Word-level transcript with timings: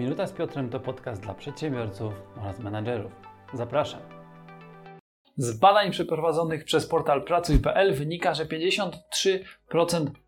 Minuta 0.00 0.26
z 0.26 0.32
Piotrem 0.32 0.70
to 0.70 0.80
podcast 0.80 1.22
dla 1.22 1.34
przedsiębiorców 1.34 2.14
oraz 2.36 2.58
menadżerów. 2.58 3.12
Zapraszam. 3.54 4.00
Z 5.36 5.58
badań 5.58 5.90
przeprowadzonych 5.90 6.64
przez 6.64 6.86
portal 6.86 7.24
Pracuj.pl 7.24 7.94
wynika, 7.94 8.34
że 8.34 8.44
53% 8.44 9.38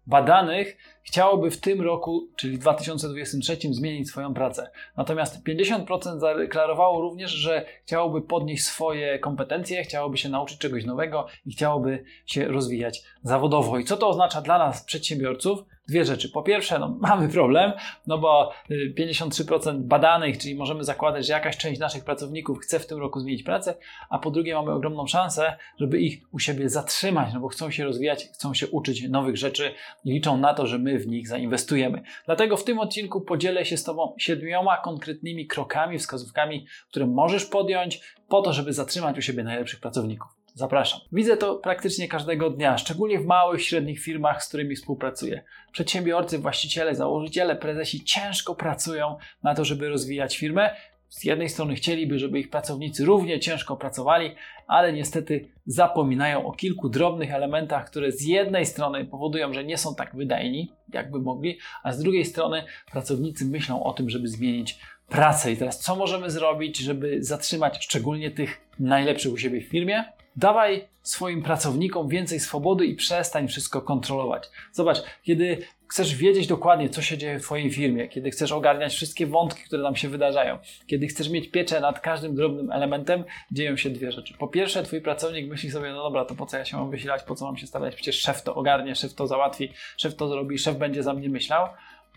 badanych 0.06 0.76
chciałoby 1.02 1.50
w 1.50 1.60
tym 1.60 1.80
roku, 1.80 2.28
czyli 2.36 2.58
2023, 2.58 3.56
zmienić 3.70 4.08
swoją 4.08 4.34
pracę. 4.34 4.70
Natomiast 4.96 5.44
50% 5.44 6.18
zadeklarowało 6.18 7.00
również, 7.00 7.30
że 7.30 7.64
chciałoby 7.84 8.22
podnieść 8.22 8.64
swoje 8.64 9.18
kompetencje, 9.18 9.82
chciałoby 9.82 10.18
się 10.18 10.28
nauczyć 10.28 10.58
czegoś 10.58 10.84
nowego 10.84 11.26
i 11.46 11.52
chciałoby 11.52 12.04
się 12.26 12.48
rozwijać 12.48 13.02
zawodowo. 13.22 13.78
I 13.78 13.84
co 13.84 13.96
to 13.96 14.08
oznacza 14.08 14.40
dla 14.40 14.58
nas, 14.58 14.84
przedsiębiorców? 14.84 15.64
dwie 15.88 16.04
rzeczy. 16.04 16.28
Po 16.28 16.42
pierwsze, 16.42 16.78
no, 16.78 16.88
mamy 17.00 17.28
problem, 17.28 17.72
no 18.06 18.18
bo 18.18 18.52
53% 18.98 19.70
y, 19.70 19.78
badanych, 19.78 20.38
czyli 20.38 20.54
możemy 20.54 20.84
zakładać, 20.84 21.26
że 21.26 21.32
jakaś 21.32 21.56
część 21.56 21.80
naszych 21.80 22.04
pracowników 22.04 22.58
chce 22.58 22.78
w 22.78 22.86
tym 22.86 22.98
roku 22.98 23.20
zmienić 23.20 23.42
pracę, 23.42 23.74
a 24.10 24.18
po 24.18 24.30
drugie 24.30 24.54
mamy 24.54 24.72
ogromną 24.72 25.06
szansę, 25.06 25.56
żeby 25.78 26.00
ich 26.00 26.22
u 26.32 26.38
siebie 26.38 26.68
zatrzymać, 26.68 27.34
no 27.34 27.40
bo 27.40 27.48
chcą 27.48 27.70
się 27.70 27.84
rozwijać, 27.84 28.28
chcą 28.34 28.54
się 28.54 28.68
uczyć 28.68 29.08
nowych 29.08 29.31
rzeczy 29.36 29.74
i 30.04 30.12
liczą 30.12 30.36
na 30.36 30.54
to, 30.54 30.66
że 30.66 30.78
my 30.78 30.98
w 30.98 31.06
nich 31.06 31.28
zainwestujemy. 31.28 32.02
Dlatego 32.26 32.56
w 32.56 32.64
tym 32.64 32.78
odcinku 32.78 33.20
podzielę 33.20 33.64
się 33.64 33.76
z 33.76 33.84
Tobą 33.84 34.14
siedmioma 34.18 34.76
konkretnymi 34.76 35.46
krokami, 35.46 35.98
wskazówkami, 35.98 36.66
które 36.88 37.06
możesz 37.06 37.44
podjąć 37.44 38.00
po 38.28 38.42
to, 38.42 38.52
żeby 38.52 38.72
zatrzymać 38.72 39.18
u 39.18 39.22
siebie 39.22 39.44
najlepszych 39.44 39.80
pracowników. 39.80 40.42
Zapraszam. 40.54 41.00
Widzę 41.12 41.36
to 41.36 41.54
praktycznie 41.54 42.08
każdego 42.08 42.50
dnia, 42.50 42.78
szczególnie 42.78 43.18
w 43.20 43.26
małych, 43.26 43.62
średnich 43.62 44.00
firmach, 44.00 44.44
z 44.44 44.48
którymi 44.48 44.76
współpracuję. 44.76 45.44
Przedsiębiorcy, 45.72 46.38
właściciele, 46.38 46.94
założyciele, 46.94 47.56
prezesi 47.56 48.04
ciężko 48.04 48.54
pracują 48.54 49.16
na 49.42 49.54
to, 49.54 49.64
żeby 49.64 49.88
rozwijać 49.88 50.38
firmę. 50.38 50.76
Z 51.12 51.24
jednej 51.24 51.48
strony 51.48 51.74
chcieliby, 51.74 52.18
żeby 52.18 52.40
ich 52.40 52.50
pracownicy 52.50 53.04
równie 53.04 53.40
ciężko 53.40 53.76
pracowali, 53.76 54.30
ale 54.66 54.92
niestety 54.92 55.48
zapominają 55.66 56.46
o 56.46 56.52
kilku 56.52 56.88
drobnych 56.88 57.32
elementach, 57.32 57.86
które 57.86 58.12
z 58.12 58.22
jednej 58.22 58.66
strony 58.66 59.04
powodują, 59.04 59.54
że 59.54 59.64
nie 59.64 59.78
są 59.78 59.94
tak 59.94 60.16
wydajni, 60.16 60.72
jakby 60.92 61.20
mogli, 61.20 61.58
a 61.82 61.92
z 61.92 61.98
drugiej 61.98 62.24
strony 62.24 62.62
pracownicy 62.92 63.44
myślą 63.44 63.84
o 63.84 63.92
tym, 63.92 64.10
żeby 64.10 64.28
zmienić 64.28 64.78
pracę. 65.08 65.52
I 65.52 65.56
teraz 65.56 65.80
co 65.80 65.96
możemy 65.96 66.30
zrobić, 66.30 66.78
żeby 66.78 67.22
zatrzymać 67.24 67.84
szczególnie 67.84 68.30
tych 68.30 68.60
najlepszych 68.78 69.32
u 69.32 69.36
siebie 69.36 69.60
w 69.60 69.68
firmie? 69.68 70.04
Dawaj 70.36 70.88
swoim 71.02 71.42
pracownikom 71.42 72.08
więcej 72.08 72.40
swobody 72.40 72.86
i 72.86 72.94
przestań 72.94 73.48
wszystko 73.48 73.82
kontrolować. 73.82 74.50
Zobacz, 74.72 75.02
kiedy 75.22 75.58
chcesz 75.88 76.16
wiedzieć 76.16 76.46
dokładnie, 76.46 76.88
co 76.88 77.02
się 77.02 77.18
dzieje 77.18 77.38
w 77.38 77.42
Twojej 77.42 77.70
firmie, 77.70 78.08
kiedy 78.08 78.30
chcesz 78.30 78.52
ogarniać 78.52 78.94
wszystkie 78.94 79.26
wątki, 79.26 79.62
które 79.62 79.82
tam 79.82 79.96
się 79.96 80.08
wydarzają, 80.08 80.58
kiedy 80.86 81.06
chcesz 81.06 81.28
mieć 81.28 81.50
pieczę 81.50 81.80
nad 81.80 82.00
każdym 82.00 82.34
drobnym 82.34 82.72
elementem, 82.72 83.24
dzieją 83.52 83.76
się 83.76 83.90
dwie 83.90 84.12
rzeczy. 84.12 84.34
Po 84.38 84.48
pierwsze, 84.48 84.82
Twój 84.82 85.00
pracownik 85.00 85.50
myśli 85.50 85.70
sobie, 85.70 85.92
no 85.92 86.02
dobra, 86.02 86.24
to 86.24 86.34
po 86.34 86.46
co 86.46 86.58
ja 86.58 86.64
się 86.64 86.76
mam 86.76 86.90
wysilać, 86.90 87.22
po 87.22 87.34
co 87.34 87.44
mam 87.44 87.56
się 87.56 87.66
stawiać, 87.66 87.94
przecież 87.94 88.20
szef 88.20 88.42
to 88.42 88.54
ogarnie, 88.54 88.94
szef 88.94 89.14
to 89.14 89.26
załatwi, 89.26 89.72
szef 89.96 90.16
to 90.16 90.28
zrobi, 90.28 90.58
szef 90.58 90.76
będzie 90.76 91.02
za 91.02 91.14
mnie 91.14 91.28
myślał. 91.28 91.68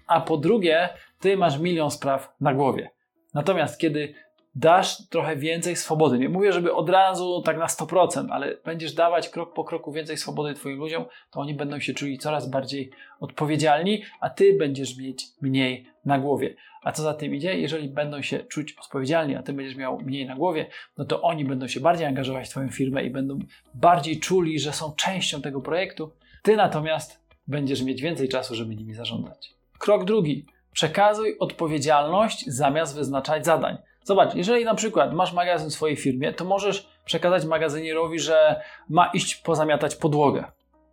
A 0.07 0.21
po 0.21 0.37
drugie, 0.37 0.89
Ty 1.19 1.37
masz 1.37 1.59
milion 1.59 1.91
spraw 1.91 2.35
na 2.41 2.53
głowie. 2.53 2.89
Natomiast 3.33 3.79
kiedy 3.79 4.13
dasz 4.55 5.07
trochę 5.07 5.35
więcej 5.35 5.75
swobody. 5.75 6.19
Nie 6.19 6.29
mówię, 6.29 6.53
żeby 6.53 6.73
od 6.73 6.89
razu 6.89 7.41
tak 7.45 7.57
na 7.57 7.65
100%, 7.65 8.27
ale 8.31 8.57
będziesz 8.65 8.93
dawać 8.93 9.29
krok 9.29 9.53
po 9.53 9.63
kroku 9.63 9.91
więcej 9.91 10.17
swobody 10.17 10.53
Twoim 10.53 10.79
ludziom, 10.79 11.05
to 11.31 11.39
oni 11.39 11.53
będą 11.53 11.79
się 11.79 11.93
czuli 11.93 12.17
coraz 12.17 12.49
bardziej 12.49 12.91
odpowiedzialni, 13.19 14.03
a 14.19 14.29
Ty 14.29 14.57
będziesz 14.57 14.97
mieć 14.97 15.25
mniej 15.41 15.85
na 16.05 16.19
głowie. 16.19 16.55
A 16.83 16.91
co 16.91 17.03
za 17.03 17.13
tym 17.13 17.35
idzie? 17.35 17.59
Jeżeli 17.59 17.89
będą 17.89 18.21
się 18.21 18.39
czuć 18.39 18.75
odpowiedzialni, 18.81 19.35
a 19.35 19.43
Ty 19.43 19.53
będziesz 19.53 19.75
miał 19.75 19.99
mniej 19.99 20.25
na 20.25 20.35
głowie, 20.35 20.65
no 20.97 21.05
to 21.05 21.21
oni 21.21 21.45
będą 21.45 21.67
się 21.67 21.79
bardziej 21.79 22.07
angażować 22.07 22.47
w 22.47 22.49
Twoją 22.49 22.69
firmę 22.69 23.03
i 23.03 23.09
będą 23.09 23.39
bardziej 23.73 24.19
czuli, 24.19 24.59
że 24.59 24.73
są 24.73 24.93
częścią 24.95 25.41
tego 25.41 25.61
projektu. 25.61 26.11
Ty 26.43 26.55
natomiast 26.55 27.25
będziesz 27.47 27.81
mieć 27.81 28.01
więcej 28.01 28.29
czasu, 28.29 28.55
żeby 28.55 28.75
nimi 28.75 28.93
zarządzać. 28.93 29.53
Krok 29.77 30.05
drugi. 30.05 30.45
Przekazuj 30.73 31.35
odpowiedzialność 31.39 32.45
zamiast 32.47 32.95
wyznaczać 32.95 33.45
zadań. 33.45 33.77
Zobacz, 34.05 34.35
jeżeli 34.35 34.65
na 34.65 34.75
przykład 34.75 35.13
masz 35.13 35.33
magazyn 35.33 35.69
w 35.69 35.73
swojej 35.73 35.97
firmie, 35.97 36.33
to 36.33 36.45
możesz 36.45 36.89
przekazać 37.05 37.45
magazynierowi, 37.45 38.19
że 38.19 38.61
ma 38.89 39.05
iść 39.05 39.35
pozamiatać 39.35 39.95
podłogę. 39.95 40.45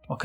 Ok? 0.09 0.25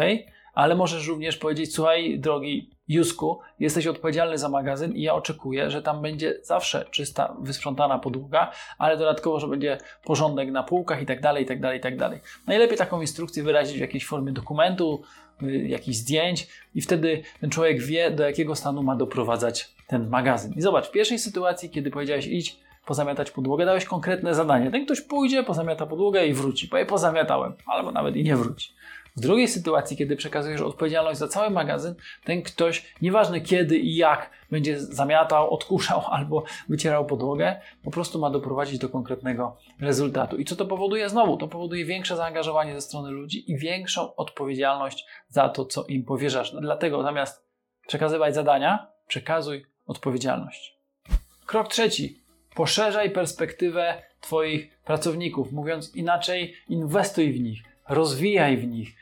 Ale 0.54 0.76
możesz 0.76 1.08
również 1.08 1.38
powiedzieć: 1.38 1.74
Słuchaj, 1.74 2.20
drogi 2.20 2.70
Jusku, 2.88 3.40
jesteś 3.60 3.88
odpowiedzialny 3.88 4.38
za 4.38 4.50
magazyn 4.50 4.96
i 4.96 5.02
ja 5.02 5.14
oczekuję, 5.14 5.70
że 5.70 5.82
tam 5.82 6.02
będzie 6.02 6.40
zawsze 6.44 6.86
czysta, 6.92 7.36
wysprzątana 7.42 8.00
podłoga, 8.00 8.52
ale 8.78 8.98
dodatkowo, 8.98 9.40
że 9.40 9.48
będzie 9.48 9.78
porządek 10.04 10.52
na 10.52 10.64
półkach 10.64 11.02
i 11.02 11.06
tak 11.06 11.22
dalej, 11.22 11.44
i 11.44 11.46
tak 11.46 11.62
dalej, 11.62 11.78
i 11.78 11.82
tak 11.82 11.98
dalej. 11.98 12.20
Najlepiej 12.48 12.78
taką 12.78 13.02
instrukcję 13.02 13.44
wyrazić 13.44 13.78
w 13.78 13.82
jakiejś 13.82 14.06
formie 14.06 14.32
dokumentu, 14.32 15.02
y, 15.44 15.68
jakichś 15.68 15.98
zdjęć 15.98 16.48
i 16.76 16.82
wtedy 16.82 17.22
ten 17.42 17.50
człowiek 17.50 17.84
wie, 17.84 18.12
do 18.12 18.24
jakiego 18.24 18.56
stanu 18.56 18.84
ma 18.84 18.96
doprowadzać 18.96 19.76
ten 19.88 20.10
magazyn. 20.10 20.54
I 20.54 20.62
zobacz, 20.62 20.88
w 20.88 20.92
pierwszej 20.92 21.20
sytuacji, 21.20 21.70
kiedy 21.70 21.92
powiedziałeś 21.92 22.28
idź 22.28 22.67
pozamiatać 22.88 23.32
podłogę, 23.32 23.66
dałeś 23.66 23.86
konkretne 23.86 24.36
zadanie. 24.36 24.72
Ten 24.72 24.86
ktoś 24.86 25.02
pójdzie, 25.02 25.44
pozamiata 25.44 25.86
podłogę 25.86 26.28
i 26.28 26.34
wróci. 26.34 26.68
Powie, 26.68 26.86
pozamiatałem, 26.86 27.54
albo 27.66 27.92
nawet 27.92 28.16
i 28.16 28.24
nie 28.24 28.36
wróci. 28.36 28.74
W 29.18 29.20
drugiej 29.20 29.48
sytuacji, 29.48 29.98
kiedy 29.98 30.16
przekazujesz 30.16 30.62
odpowiedzialność 30.62 31.20
za 31.20 31.28
cały 31.28 31.50
magazyn, 31.50 31.96
ten 32.24 32.42
ktoś, 32.42 32.94
nieważne 33.02 33.42
kiedy 33.42 33.78
i 33.78 33.96
jak, 33.96 34.32
będzie 34.52 34.80
zamiatał, 34.80 35.54
odkurzał 35.54 36.02
albo 36.18 36.44
wycierał 36.70 37.06
podłogę, 37.06 37.62
po 37.84 37.92
prostu 37.92 38.20
ma 38.20 38.30
doprowadzić 38.30 38.80
do 38.80 38.90
konkretnego 38.90 39.58
rezultatu. 39.82 40.38
I 40.38 40.46
co 40.46 40.56
to 40.56 40.66
powoduje? 40.66 41.10
Znowu, 41.10 41.38
to 41.38 41.48
powoduje 41.48 41.86
większe 41.86 42.16
zaangażowanie 42.16 42.74
ze 42.74 42.82
strony 42.82 43.12
ludzi 43.12 43.52
i 43.52 43.58
większą 43.58 44.16
odpowiedzialność 44.16 45.06
za 45.30 45.50
to, 45.50 45.66
co 45.66 45.86
im 45.86 46.04
powierzasz. 46.04 46.54
No 46.54 46.62
dlatego 46.62 47.04
zamiast 47.04 47.48
przekazywać 47.88 48.36
zadania, 48.36 48.88
przekazuj 49.08 49.66
odpowiedzialność. 49.86 50.78
Krok 51.46 51.68
trzeci 51.68 52.27
Poszerzaj 52.58 53.12
perspektywę 53.12 54.02
Twoich 54.22 54.78
pracowników. 54.86 55.52
Mówiąc 55.52 55.96
inaczej, 55.96 56.54
inwestuj 56.70 57.32
w 57.32 57.40
nich, 57.40 57.64
rozwijaj 57.90 58.58
w 58.58 58.68
nich, 58.68 58.96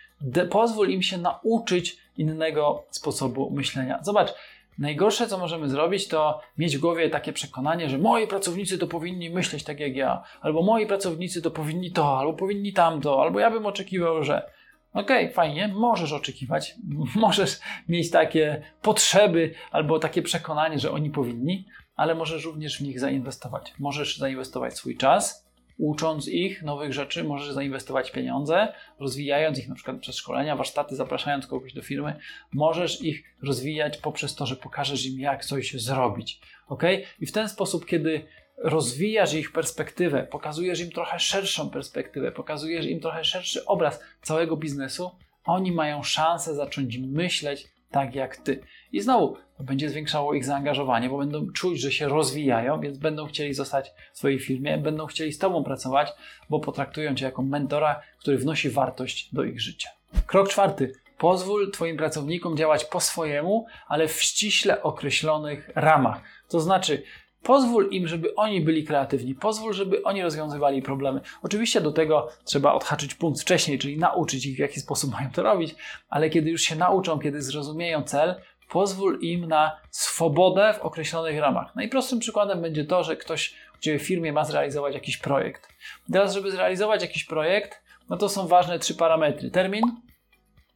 pozwól 0.50 0.90
im 0.90 1.02
się 1.02 1.18
nauczyć 1.18 1.98
innego 2.18 2.84
sposobu 2.90 3.52
myślenia. 3.52 4.00
Zobacz, 4.04 4.34
najgorsze 4.78 5.28
co 5.28 5.38
możemy 5.38 5.70
zrobić, 5.70 6.08
to 6.08 6.42
mieć 6.58 6.78
w 6.78 6.82
głowie 6.82 7.10
takie 7.10 7.34
przekonanie, 7.34 7.90
że 7.90 7.98
moi 7.98 8.28
pracownicy 8.28 8.78
to 8.78 8.88
powinni 8.88 9.30
myśleć 9.30 9.64
tak 9.64 9.80
jak 9.80 9.96
ja, 9.96 10.24
albo 10.42 10.62
moi 10.62 10.88
pracownicy 10.88 11.42
to 11.42 11.52
powinni 11.52 11.92
to, 11.92 12.20
albo 12.20 12.34
powinni 12.34 12.74
tamto, 12.74 13.22
albo 13.22 13.40
ja 13.40 13.52
bym 13.52 13.66
oczekiwał, 13.66 14.24
że. 14.24 14.52
Okej, 14.94 15.24
okay, 15.24 15.34
fajnie, 15.34 15.68
możesz 15.68 16.14
oczekiwać, 16.14 16.76
możesz 17.16 17.60
mieć 17.90 18.12
takie 18.12 18.62
potrzeby 18.82 19.54
albo 19.72 20.00
takie 20.00 20.22
przekonanie, 20.22 20.80
że 20.80 20.92
oni 20.92 21.10
powinni, 21.10 21.66
ale 21.96 22.16
możesz 22.16 22.46
również 22.46 22.78
w 22.78 22.82
nich 22.82 23.00
zainwestować. 23.00 23.74
Możesz 23.80 24.18
zainwestować 24.18 24.78
swój 24.78 24.98
czas, 24.98 25.46
ucząc 25.78 26.28
ich 26.28 26.64
nowych 26.64 26.94
rzeczy, 26.94 27.24
możesz 27.24 27.54
zainwestować 27.54 28.12
pieniądze, 28.12 28.74
rozwijając 29.00 29.60
ich 29.60 29.68
na 29.68 29.76
przykład 29.76 30.00
przez 30.00 30.16
szkolenia, 30.16 30.56
warsztaty, 30.56 30.96
zapraszając 30.96 31.48
kogoś 31.48 31.74
do 31.74 31.82
firmy. 31.82 32.20
Możesz 32.54 33.02
ich 33.02 33.24
rozwijać 33.44 33.98
poprzez 33.98 34.36
to, 34.36 34.46
że 34.46 34.56
pokażesz 34.56 35.06
im, 35.06 35.20
jak 35.20 35.46
coś 35.46 35.74
zrobić. 35.74 36.40
ok? 36.68 36.84
I 37.20 37.26
w 37.26 37.32
ten 37.32 37.50
sposób, 37.50 37.86
kiedy 37.86 38.26
rozwijasz 38.58 39.34
ich 39.34 39.52
perspektywę, 39.52 40.24
pokazujesz 40.24 40.80
im 40.80 40.92
trochę 40.92 41.20
szerszą 41.20 41.70
perspektywę, 41.70 42.32
pokazujesz 42.32 42.86
im 42.86 43.00
trochę 43.00 43.24
szerszy 43.24 43.66
obraz 43.66 44.00
całego 44.22 44.58
biznesu, 44.58 45.12
oni 45.46 45.72
mają 45.72 46.04
szansę 46.04 46.56
zacząć 46.56 46.98
myśleć 46.98 47.68
tak 47.92 48.16
jak 48.16 48.38
ty. 48.38 48.64
I 48.96 49.02
znowu, 49.02 49.38
to 49.58 49.64
będzie 49.64 49.90
zwiększało 49.90 50.34
ich 50.34 50.46
zaangażowanie, 50.46 51.10
bo 51.10 51.18
będą 51.18 51.52
czuć, 51.52 51.82
że 51.82 51.92
się 51.92 52.08
rozwijają, 52.08 52.80
więc 52.80 52.98
będą 52.98 53.26
chcieli 53.26 53.54
zostać 53.54 53.92
w 54.14 54.18
swojej 54.18 54.40
firmie, 54.40 54.78
będą 54.78 55.06
chcieli 55.06 55.34
z 55.34 55.38
tobą 55.38 55.64
pracować, 55.64 56.14
bo 56.50 56.60
potraktują 56.60 57.16
cię 57.16 57.26
jako 57.26 57.42
mentora, 57.42 58.02
który 58.20 58.38
wnosi 58.38 58.70
wartość 58.70 59.34
do 59.34 59.44
ich 59.44 59.62
życia. 59.62 59.90
Krok 60.26 60.50
czwarty. 60.50 60.94
Pozwól 61.18 61.72
Twoim 61.72 61.98
pracownikom 61.98 62.58
działać 62.58 62.86
po 62.86 63.00
swojemu, 63.00 63.66
ale 63.88 64.08
w 64.08 64.22
ściśle 64.22 64.84
określonych 64.84 65.70
ramach. 65.76 66.22
To 66.50 66.60
znaczy, 66.60 67.04
Pozwól 67.46 67.90
im, 67.92 68.08
żeby 68.08 68.36
oni 68.36 68.62
byli 68.62 68.84
kreatywni, 68.84 69.36
pozwól, 69.36 69.74
żeby 69.74 70.04
oni 70.04 70.24
rozwiązywali 70.24 70.82
problemy. 70.82 71.22
Oczywiście 71.42 71.82
do 71.82 71.92
tego 71.92 72.28
trzeba 72.44 72.74
odhaczyć 72.74 73.16
punkt 73.16 73.42
wcześniej, 73.42 73.80
czyli 73.80 73.98
nauczyć 73.98 74.46
ich, 74.46 74.56
w 74.56 74.60
jaki 74.60 74.80
sposób 74.80 75.12
mają 75.12 75.32
to 75.32 75.44
robić, 75.44 75.76
ale 76.10 76.30
kiedy 76.30 76.50
już 76.50 76.62
się 76.62 76.76
nauczą, 76.76 77.20
kiedy 77.20 77.42
zrozumieją 77.42 78.04
cel, 78.04 78.36
pozwól 78.70 79.20
im 79.22 79.48
na 79.48 79.80
swobodę 79.92 80.74
w 80.74 80.80
określonych 80.80 81.40
ramach. 81.40 81.76
Najprostszym 81.76 82.20
przykładem 82.20 82.62
będzie 82.62 82.86
to, 82.86 83.04
że 83.04 83.18
ktoś 83.18 83.56
u 83.76 83.78
Ciebie 83.78 84.00
w 84.00 84.08
firmie 84.08 84.34
ma 84.34 84.46
zrealizować 84.46 84.94
jakiś 84.94 85.18
projekt. 85.18 85.68
Teraz, 86.14 86.34
żeby 86.34 86.52
zrealizować 86.52 87.02
jakiś 87.02 87.24
projekt, 87.24 87.84
no 88.10 88.18
to 88.18 88.30
są 88.30 88.48
ważne 88.48 88.80
trzy 88.80 88.96
parametry: 88.96 89.52
termin, 89.52 89.84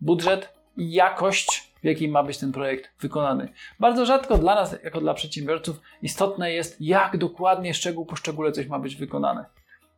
budżet 0.01 0.53
i 0.77 0.91
jakość 0.91 1.69
w 1.81 1.85
jakim 1.85 2.11
ma 2.11 2.23
być 2.23 2.37
ten 2.37 2.51
projekt 2.51 2.89
wykonany. 2.99 3.53
Bardzo 3.79 4.05
rzadko 4.05 4.37
dla 4.37 4.55
nas, 4.55 4.75
jako 4.83 5.01
dla 5.01 5.13
przedsiębiorców, 5.13 5.81
istotne 6.01 6.53
jest, 6.53 6.77
jak 6.79 7.17
dokładnie, 7.17 7.73
szczegół 7.73 8.05
po 8.05 8.15
szczególe 8.15 8.51
coś 8.51 8.67
ma 8.67 8.79
być 8.79 8.95
wykonane. 8.95 9.45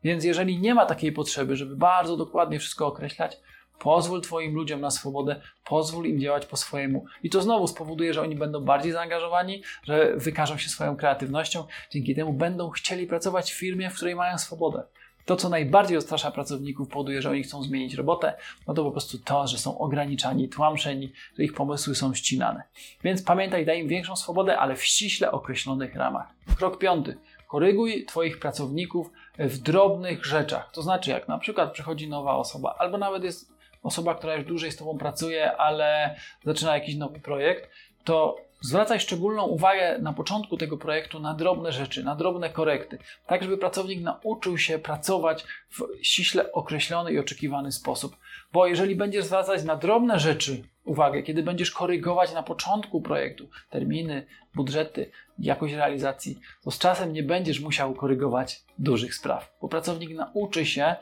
Więc 0.03 0.23
jeżeli 0.23 0.59
nie 0.59 0.75
ma 0.75 0.85
takiej 0.85 1.11
potrzeby, 1.11 1.55
żeby 1.55 1.75
bardzo 1.75 2.17
dokładnie 2.17 2.59
wszystko 2.59 2.87
określać, 2.87 3.37
pozwól 3.81 4.21
Twoim 4.21 4.55
ludziom 4.55 4.81
na 4.81 4.91
swobodę, 4.91 5.41
pozwól 5.65 6.05
im 6.05 6.19
działać 6.19 6.45
po 6.45 6.57
swojemu. 6.57 7.05
I 7.23 7.29
to 7.29 7.41
znowu 7.41 7.67
spowoduje, 7.67 8.13
że 8.13 8.21
oni 8.21 8.35
będą 8.35 8.61
bardziej 8.65 8.91
zaangażowani, 8.91 9.63
że 9.83 10.13
wykażą 10.17 10.57
się 10.57 10.69
swoją 10.69 10.95
kreatywnością, 10.95 11.63
dzięki 11.91 12.15
temu 12.15 12.33
będą 12.33 12.69
chcieli 12.69 13.07
pracować 13.07 13.51
w 13.51 13.57
firmie, 13.57 13.89
w 13.89 13.95
której 13.95 14.15
mają 14.15 14.37
swobodę. 14.37 14.83
To, 15.25 15.35
co 15.35 15.49
najbardziej 15.49 15.97
odstrasza 15.97 16.31
pracowników, 16.31 16.89
powoduje, 16.89 17.21
że 17.21 17.29
oni 17.29 17.43
chcą 17.43 17.63
zmienić 17.63 17.93
robotę, 17.93 18.33
no 18.67 18.73
to 18.73 18.83
po 18.83 18.91
prostu 18.91 19.17
to, 19.19 19.47
że 19.47 19.57
są 19.57 19.77
ograniczani, 19.77 20.49
tłamszeni, 20.49 21.13
że 21.37 21.43
ich 21.43 21.53
pomysły 21.53 21.95
są 21.95 22.13
ścinane. 22.13 22.63
Więc 23.03 23.23
pamiętaj, 23.23 23.65
daj 23.65 23.79
im 23.79 23.87
większą 23.87 24.15
swobodę, 24.15 24.57
ale 24.57 24.75
w 24.75 24.83
ściśle 24.83 25.31
określonych 25.31 25.95
ramach. 25.95 26.27
Krok 26.57 26.77
piąty. 26.77 27.17
Koryguj 27.47 28.05
Twoich 28.05 28.39
pracowników 28.39 29.11
w 29.39 29.57
drobnych 29.57 30.25
rzeczach. 30.25 30.71
To 30.71 30.81
znaczy, 30.81 31.11
jak 31.11 31.27
na 31.27 31.37
przykład 31.37 31.71
przychodzi 31.71 32.09
nowa 32.09 32.35
osoba, 32.35 32.75
albo 32.79 32.97
nawet 32.97 33.23
jest 33.23 33.50
osoba, 33.83 34.15
która 34.15 34.35
już 34.35 34.45
dłużej 34.45 34.71
z 34.71 34.77
Tobą 34.77 34.97
pracuje, 34.97 35.57
ale 35.57 36.15
zaczyna 36.45 36.73
jakiś 36.73 36.95
nowy 36.95 37.19
projekt, 37.19 37.69
to 38.03 38.37
zwracaj 38.61 38.99
szczególną 38.99 39.45
uwagę 39.45 39.99
na 39.99 40.13
początku 40.13 40.57
tego 40.57 40.77
projektu 40.77 41.19
na 41.19 41.33
drobne 41.33 41.71
rzeczy, 41.71 42.03
na 42.03 42.15
drobne 42.15 42.49
korekty, 42.49 42.97
tak 43.27 43.43
żeby 43.43 43.57
pracownik 43.57 44.01
nauczył 44.01 44.57
się 44.57 44.79
pracować 44.79 45.43
w 45.69 45.81
ściśle 46.01 46.51
określony 46.51 47.11
i 47.11 47.19
oczekiwany 47.19 47.71
sposób. 47.71 48.17
Bo 48.53 48.67
jeżeli 48.67 48.95
będziesz 48.95 49.25
zwracać 49.25 49.63
na 49.63 49.75
drobne 49.75 50.19
rzeczy 50.19 50.63
uwagę, 50.83 51.23
kiedy 51.23 51.43
będziesz 51.43 51.71
korygować 51.71 52.33
na 52.33 52.43
początku 52.43 53.01
projektu 53.01 53.49
terminy, 53.69 54.25
budżety, 54.55 55.11
jakość 55.39 55.73
realizacji, 55.73 56.39
to 56.63 56.71
z 56.71 56.79
czasem 56.79 57.13
nie 57.13 57.23
będziesz 57.23 57.59
musiał 57.59 57.93
korygować 57.93 58.63
dużych 58.79 59.15
spraw, 59.15 59.53
bo 59.61 59.67
pracownik 59.67 60.15
nauczy 60.15 60.65
się 60.65 60.95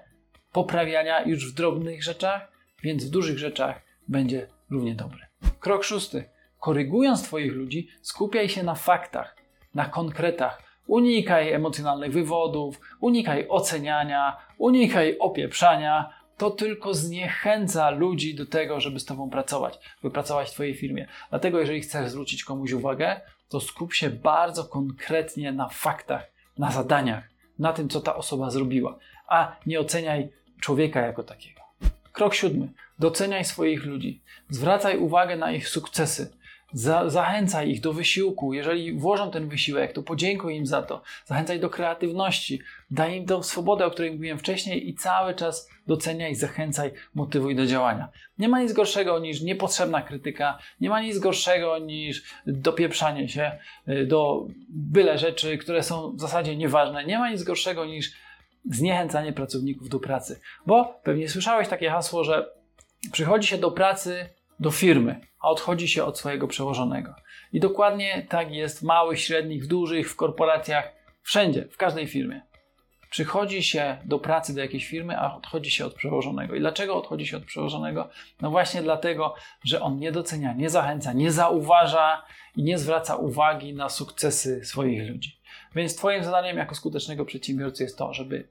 poprawiania 0.51 1.21
już 1.21 1.51
w 1.51 1.55
drobnych 1.55 2.03
rzeczach, 2.03 2.58
więc 2.83 3.05
w 3.05 3.09
dużych 3.09 3.37
rzeczach 3.37 3.81
będzie 4.07 4.47
równie 4.69 4.95
dobry. 4.95 5.19
Krok 5.59 5.83
szósty 5.83 6.29
korygując 6.59 7.23
Twoich 7.23 7.53
ludzi, 7.53 7.87
skupiaj 8.01 8.49
się 8.49 8.63
na 8.63 8.75
faktach, 8.75 9.35
na 9.75 9.85
konkretach. 9.85 10.63
Unikaj 10.87 11.53
emocjonalnych 11.53 12.11
wywodów, 12.11 12.79
unikaj 12.99 13.45
oceniania, 13.49 14.37
unikaj 14.57 15.17
opieprzania. 15.19 16.19
To 16.37 16.51
tylko 16.51 16.93
zniechęca 16.93 17.89
ludzi 17.89 18.35
do 18.35 18.45
tego, 18.45 18.79
żeby 18.79 18.99
z 18.99 19.05
Tobą 19.05 19.29
pracować, 19.29 19.79
by 20.03 20.11
pracować 20.11 20.49
w 20.49 20.53
Twojej 20.53 20.75
firmie. 20.75 21.07
Dlatego, 21.29 21.59
jeżeli 21.59 21.81
chcesz 21.81 22.09
zwrócić 22.09 22.43
komuś 22.43 22.71
uwagę, 22.71 23.21
to 23.49 23.59
skup 23.59 23.93
się 23.93 24.09
bardzo 24.09 24.63
konkretnie 24.63 25.51
na 25.51 25.69
faktach, 25.69 26.31
na 26.57 26.71
zadaniach, 26.71 27.29
na 27.59 27.73
tym, 27.73 27.89
co 27.89 28.01
ta 28.01 28.15
osoba 28.15 28.49
zrobiła, 28.49 28.99
a 29.27 29.55
nie 29.65 29.79
oceniaj 29.79 30.29
człowieka 30.61 31.01
jako 31.01 31.23
takiego. 31.23 31.58
Krok 32.19 32.35
siódmy. 32.35 32.67
Doceniaj 32.99 33.45
swoich 33.45 33.85
ludzi. 33.85 34.21
Zwracaj 34.49 34.97
uwagę 34.97 35.37
na 35.37 35.51
ich 35.51 35.69
sukcesy. 35.69 36.31
Za, 36.73 37.09
zachęcaj 37.09 37.69
ich 37.69 37.81
do 37.81 37.93
wysiłku. 37.93 38.53
Jeżeli 38.53 38.93
włożą 38.93 39.31
ten 39.31 39.49
wysiłek, 39.49 39.93
to 39.93 40.03
podziękuj 40.03 40.55
im 40.55 40.65
za 40.65 40.81
to. 40.81 41.01
Zachęcaj 41.25 41.59
do 41.59 41.69
kreatywności. 41.69 42.61
Daj 42.91 43.17
im 43.17 43.25
tą 43.25 43.43
swobodę, 43.43 43.85
o 43.85 43.91
której 43.91 44.11
mówiłem 44.11 44.37
wcześniej 44.37 44.89
i 44.89 44.93
cały 44.93 45.35
czas 45.35 45.69
doceniaj, 45.87 46.35
zachęcaj, 46.35 46.91
motywuj 47.15 47.55
do 47.55 47.65
działania. 47.65 48.09
Nie 48.39 48.49
ma 48.49 48.61
nic 48.61 48.73
gorszego 48.73 49.19
niż 49.19 49.41
niepotrzebna 49.41 50.01
krytyka. 50.01 50.59
Nie 50.81 50.89
ma 50.89 51.01
nic 51.01 51.19
gorszego 51.19 51.77
niż 51.77 52.23
dopieprzanie 52.47 53.29
się 53.29 53.51
y, 53.87 54.05
do 54.05 54.47
byle 54.69 55.17
rzeczy, 55.17 55.57
które 55.57 55.83
są 55.83 56.15
w 56.15 56.21
zasadzie 56.21 56.55
nieważne. 56.55 57.05
Nie 57.05 57.19
ma 57.19 57.31
nic 57.31 57.43
gorszego 57.43 57.85
niż 57.85 58.11
zniechęcanie 58.65 59.33
pracowników 59.33 59.89
do 59.89 59.99
pracy. 59.99 60.41
Bo 60.65 60.99
pewnie 61.03 61.29
słyszałeś 61.29 61.67
takie 61.67 61.89
hasło, 61.89 62.23
że 62.23 62.49
przychodzi 63.11 63.47
się 63.47 63.57
do 63.57 63.71
pracy 63.71 64.29
do 64.59 64.71
firmy, 64.71 65.21
a 65.39 65.49
odchodzi 65.49 65.87
się 65.87 66.03
od 66.03 66.19
swojego 66.19 66.47
przełożonego. 66.47 67.15
I 67.53 67.59
dokładnie 67.59 68.25
tak 68.29 68.51
jest 68.51 68.79
w 68.79 68.83
małych, 68.83 69.19
średnich, 69.19 69.63
w 69.63 69.67
dużych, 69.67 70.11
w 70.11 70.15
korporacjach, 70.15 70.91
wszędzie, 71.21 71.67
w 71.71 71.77
każdej 71.77 72.07
firmie. 72.07 72.41
Przychodzi 73.09 73.63
się 73.63 73.97
do 74.05 74.19
pracy 74.19 74.55
do 74.55 74.61
jakiejś 74.61 74.87
firmy, 74.87 75.19
a 75.19 75.35
odchodzi 75.35 75.71
się 75.71 75.85
od 75.85 75.93
przełożonego. 75.93 76.55
I 76.55 76.59
dlaczego 76.59 76.95
odchodzi 76.95 77.27
się 77.27 77.37
od 77.37 77.45
przełożonego? 77.45 78.09
No 78.41 78.49
właśnie 78.49 78.81
dlatego, 78.81 79.35
że 79.63 79.81
on 79.81 79.99
nie 79.99 80.11
docenia, 80.11 80.53
nie 80.53 80.69
zachęca, 80.69 81.13
nie 81.13 81.31
zauważa 81.31 82.25
i 82.55 82.63
nie 82.63 82.77
zwraca 82.77 83.15
uwagi 83.15 83.73
na 83.73 83.89
sukcesy 83.89 84.65
swoich 84.65 85.09
ludzi. 85.09 85.38
Więc 85.75 85.95
Twoim 85.95 86.23
zadaniem 86.23 86.57
jako 86.57 86.75
skutecznego 86.75 87.25
przedsiębiorcy 87.25 87.83
jest 87.83 87.97
to, 87.97 88.13
żeby 88.13 88.47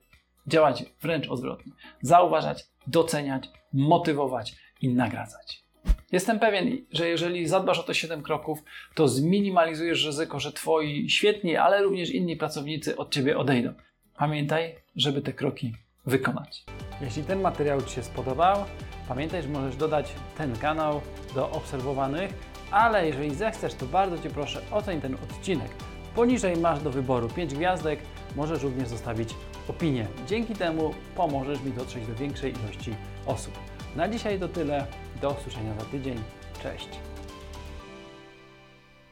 działać 0.46 0.84
wręcz 1.02 1.28
odwrotnie. 1.28 1.72
Zauważać, 2.02 2.66
doceniać, 2.86 3.50
motywować 3.72 4.56
i 4.80 4.88
nagradzać. 4.88 5.68
Jestem 6.12 6.38
pewien, 6.38 6.86
że 6.92 7.08
jeżeli 7.08 7.46
zadbasz 7.46 7.78
o 7.78 7.82
te 7.82 7.94
7 7.94 8.22
kroków, 8.22 8.58
to 8.94 9.08
zminimalizujesz 9.08 10.06
ryzyko, 10.06 10.40
że 10.40 10.52
twoi 10.52 11.10
świetni, 11.10 11.56
ale 11.56 11.82
również 11.82 12.10
inni 12.10 12.36
pracownicy 12.36 12.96
od 12.96 13.14
ciebie 13.14 13.38
odejdą. 13.38 13.74
Pamiętaj, 14.16 14.74
żeby 14.96 15.22
te 15.22 15.32
kroki 15.32 15.74
wykonać. 16.06 16.64
Jeśli 17.00 17.22
ten 17.22 17.40
materiał 17.40 17.82
Ci 17.82 17.94
się 17.94 18.02
spodobał, 18.02 18.64
pamiętaj, 19.08 19.42
że 19.42 19.48
możesz 19.48 19.76
dodać 19.76 20.12
ten 20.38 20.56
kanał 20.56 21.00
do 21.34 21.50
obserwowanych, 21.50 22.30
ale 22.70 23.06
jeżeli 23.06 23.34
zechcesz, 23.34 23.74
to 23.74 23.86
bardzo 23.86 24.18
Cię 24.18 24.30
proszę, 24.30 24.60
oceń 24.70 25.00
ten 25.00 25.14
odcinek. 25.14 25.70
Poniżej 26.18 26.56
masz 26.56 26.80
do 26.82 26.90
wyboru 26.90 27.28
5 27.28 27.54
gwiazdek, 27.54 28.00
możesz 28.36 28.62
również 28.62 28.88
zostawić 28.88 29.34
opinię. 29.68 30.06
Dzięki 30.26 30.54
temu 30.54 30.94
pomożesz 31.16 31.62
mi 31.62 31.72
dotrzeć 31.72 32.06
do 32.06 32.14
większej 32.14 32.52
ilości 32.52 32.94
osób. 33.26 33.54
Na 33.96 34.08
dzisiaj 34.08 34.40
to 34.40 34.48
tyle. 34.48 34.86
Do 35.20 35.30
usłyszenia 35.30 35.74
za 35.80 35.84
tydzień. 35.84 36.18
Cześć. 36.62 36.88